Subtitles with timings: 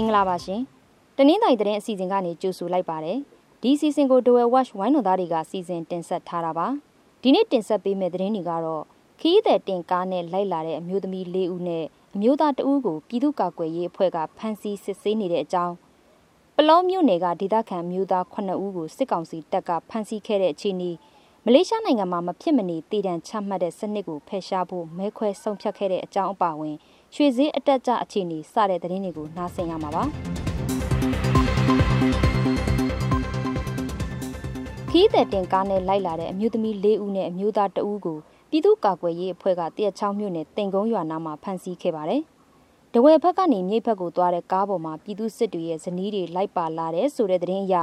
[0.00, 0.60] ္ဂလာပါရှင်။
[1.16, 3.18] တနင်္သာရီသတင်းအစီအစဉ်ကနေကြိုဆိုလိုက်ပါတယ်။
[3.62, 6.66] ဒီအစီအစဉ်ကို Dwell Watch ဝိုင်းတော်သားတွေကစီစဉ်တင်ဆက်ထားတာပါ။
[7.22, 8.82] ဒီနေ့တင်ဆက်ပေးမယ့်သတင်းတွေကတော့
[9.20, 15.74] ခီးသည်တင်ကားနဲ့လိုက်လာတဲ့အမျိုးသမီး၄ဦးနဲ့အမျိုးသား2ဦးကိုပြည်သူ့ကာကွယ်ရေးအဖွဲ့ကဖမ်းဆီးစစ်ဆေးနေတဲ့အကြောင်း
[16.56, 20.90] ပလောမြို့နယ်ကဒေသခံမျိုးသား9ဦးကိုစစ်ကောင်စီတပ်ကဖမ်းဆီးခဲ့တဲ့အခြေအနေ
[21.44, 26.76] မလေးရှားနိုင်ငံမှာမဖြစ်မနေတည်တံချမှတ်တဲ့စနစ်ကိုဖယ်ရှားဖို့မဲခွဲဆုံးဖြတ်ခဲ့တဲ့အကြောင်းအပါအဝင်
[27.14, 30.02] ရွှေဈေးအတက်ကြအခြေအနေစတဲ့သတင်းတွေကိုနားဆင်ရမှာပါ
[34.90, 38.18] ခီးတဲ့တင်ကားနဲ့လိုက်လာတဲ့အမျိုးသမီး၄ဦးနဲ့အမျိုးသား2ဦးကို
[38.50, 42.22] ပြည်သူ့ကာကွယ်ရေးအဖွဲ့ကတရက်ချောင်းမြို့နယ်တင်ကုန်းရွာနားမှာဖမ်းဆီးခဲ့ပါတယ်။
[42.92, 47.74] တဝဲဘက်ကနေမြိတ်ဘက်ကိုသွားတဲ့ကားပေါ်မှာပြည်သူစစ်တွေရဲ့ဇနီးတွေလိုက်ပါလာတဲ့ဆိုတဲ့သတင်းအရ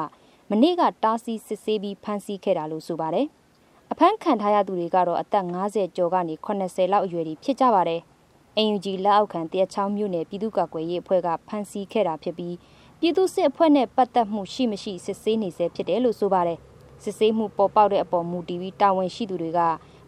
[0.50, 3.28] မနေ့ကတားဆီးစစ်ဆေးပြီးဖမ်းဆီးခဲ့တာလို့ဆိုပါတယ်။
[3.92, 8.02] အဖမ်းခံထားရသူတွေကတော့အသက်50ကျော်ကနေ80လောက်အရွယ်တွေဖြစ်ကြပါတယ်။
[8.58, 12.56] အင်ယူဂျီလက်အောက်ခံတရချောင်းမြို့နယ်ပြည်သူ့ကာကွယ်ရေးအဖွဲ့ကဖမ်းဆီးခဲ့တာဖြစ်ပြီး
[13.00, 16.60] ပြည်သူ့စစ်အဖွဲ့နဲ့ပတ်သက်မှုရှိမရှိစစ်ဆေးနေဆဲဖြစ်တယ်လို့ဆိုပါတယ်
[17.04, 19.60] စစ်ဆေးမှုပေါ်ပေါက်တဲ့အပေါ်မူတည်ပြီးတာဝန်ရှိသူတွေက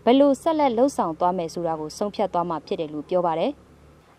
[0.06, 3.52] ဘယ်လိုဆက်လက်လှုပ်ဆောင်သွားမယ်ဆိုတာကိုဆုံးဖြတ်သွားမှာဖြစ်တယ်လို့ပြောပါတယ်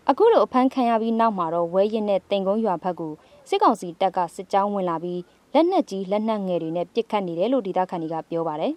[0.09, 3.13] အခုလိုအဖမ်းခံရပြီးနောက်မှာတော့ဝဲရင်နဲ့တင်ကုန်းရွာဘက်ကို
[3.49, 5.21] စစ်ကောင်စီတပ်ကစစ်ကြောင်းဝင်လာပြီး
[5.53, 8.73] လက်နက်ကြီးလက်နက်ငယ်တွေနဲ့ပစ်ခတ်နေတယ်လို့ဒေသခံတွေကပြောပါတယ်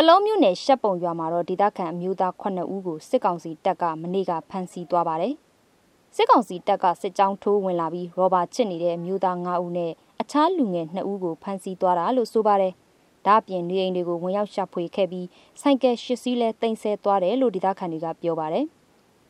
[0.00, 5.34] ပလုံးမြို့နယ်ရှက်ပုံရွာမှာတော့ဒေသခံအမျိုးသား9ဦးကိုစစ်ကောင်စီတပ်ကမနေ့ကဖမ်းဆီးသွားပါတယ်။
[6.16, 12.72] စစ်ကောင်စီတပ်ကစစ်ကြောင်းထိုးဝင်လာပြီးရောဘာချစ်နေတဲ့အမျိုးသား9ဦးနဲ့အခြားလူငယ်2ဦးကိုဖမ်းဆီးသွားတာလို့ဆိုပါတယ်။
[13.26, 15.26] ဒါ့အပြင်နေအိမ်တွေကိုဝင်ရောက်ရှာဖွေခဲ့ပြီး
[15.60, 18.66] ဆိုင်ကယ်၈စီးလဲတင်ဆက်သွားတယ်လို့ဒေသခံတွေကပြောပါတယ်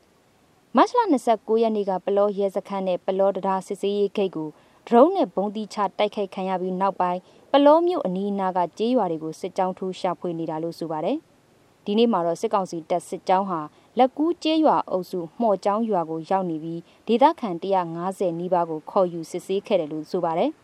[0.76, 4.48] ။မတ်လ29ရက်နေ့ကပလောရဲစခန်းနဲ့ပလောတရားစစ်စေးရေးဂိတ်ကို
[4.88, 7.20] ဒရုန်းနဲ့ဘုံတီချတိုက်ခိုက်ခံရပြီးနောက်ပိုင်း
[7.52, 11.16] ပလောမြို့အနီးအနားကကျေးရွာတွေကိုစစ်ကြောင်းထိုးရှာဖွေနေတာလို့ဆိုပါတယ်။
[11.84, 13.60] ဒီနေ့မှာတော့စစ်ကောင်စီတပ်စစ်ကြောင်းဟာ
[13.98, 17.48] လက်ကူးကျေးရွာအုပ်စုမှော်ကျောင်းရွာကိုရောက်နေပြီးဒေသခံ
[17.94, 20.50] 150နီးပါးကိုခေါ်ယူစစ်ဆေးခဲ့တယ်လို့ဆိုပါတယ်။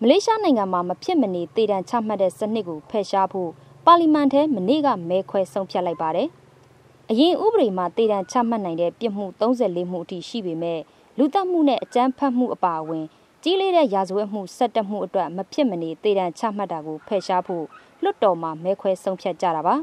[0.00, 3.50] မလေးရှားနိုင်ငံမှာမဖြစ်မနေတည်တံချမှတ်တဲ့စနစ်ကိုဖယ်ရှားဖို့
[3.86, 6.28] ပါလီမန်ထဲမနေ့ကမဲခွဲဆုံးဖြတ်လိုက်ပါတယ်။
[7.10, 10.80] အရင်ဥပဒေမှာတည်တံချမှတ်နိုင်တဲ့ပြစ်မှု34မှုအထိရှိပေမဲ့
[11.18, 13.06] လူသက်မှုနဲ့အကြမ်းဖက်မှုအပါအဝင်
[13.44, 17.64] ကြီးလေးတဲ့ရာဇဝတ်မှုဆက်တက်မှုအတွက်မဖြစ်မနေတေတံချမှတ်တာကိုဖယ်ရှားဖို့
[18.02, 19.74] လွတ်တော်မှာမဲခွဲဆုံးဖြတ်ကြတာပါ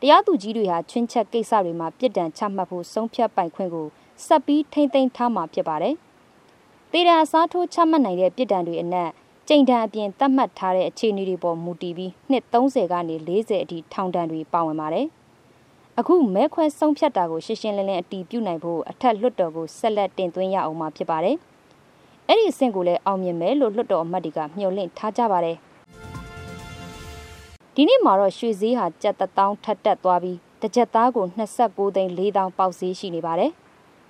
[0.00, 3.86] တရားသူကြီးတွေဟာချွင်းချက်ကိစ္စတွေမှာပြစ်ဒဏ်ချမှတ်ဖို့ဆုံးဖြတ်ပိုင်ခွင့်ကို
[4.26, 5.94] ဆက်ပြီးထိမ့်သိမ်းထားမှာဖြစ်ပါတယ်
[6.92, 9.10] တေတံအစားထိုးချမှတ်နိုင်တဲ့ပြစ်ဒဏ်တွေအနက်
[9.48, 15.06] ကြိမ်တံအပြင်သတ်မှတ်ထားတဲ့အခြေအနေတွေပေါ်မူတည်ပြီးနှစ်30ကနေ40အထိထောင်ဒဏ်တွေပါဝင်ပါတယ်
[15.98, 21.38] အခုမဲခွဲဆုံးဖြတ်တာကိုရှင်းရှင်းလင်းလင်းအတီးပြုတ်နိုင်ဖို့အထက်လွှတ်တော်ကိုဆက်လက်တင်သွင်းရအောင်မှာဖြစ်ပါတယ်။
[22.28, 25.56] အဲ့ဒီအဆင့်ကိုလည်းအောင်မြင်မယ်လို့လွှတ်တော်အမတ်တွေကမျှော်လင့်ထားကြပါတယ်
[27.74, 33.50] ဒီနေ့မှာတော့ရွှေဈေးဟာကြက်တောင်းထက်တက်သွားပြီးတစ်ကြက်သားကို29သိန်း4တောင်းပေါက်ဈေးရှိနေပါတယ်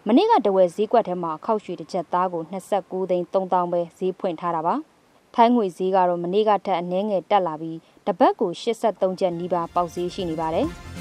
[0.06, 4.74] မနေ့ကတဝယ်ဈေးကွက်ထဲမှာခောက်ရွှေတစ်ကြက်သားကို29သိန်း3တောင်းပဲဈေးဖွင့်ထားတာပါ
[5.34, 10.68] ထိုင်းငွေဈေးကတော့မနေ့ကထက်အနည်းငယ်တက်လာပြီးတပတ်ကို83ကျပ်နီးပါးပေါက်ဈေးရှိနေပါတယ်။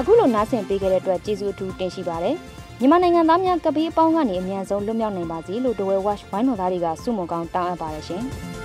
[0.00, 2.36] အခုလိုနားဆင်ပေးခဲ့တဲ့အတွက်ကျေးဇူးအထူးတင်ရှိပါတယ်
[2.80, 8.22] မြန်မာနိုင်ငံသားများကပေးအပေါင်းကနေအမြန်ဆုံးလွတ်မြောက်နိုင်ပါစေလို့ The Way Watch ဝိုင်းတော်သားတွေကဆုမွန်ကောင်းတောင်းအပ်ပါတယ်ရှင်။